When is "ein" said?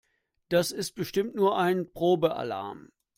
1.59-1.93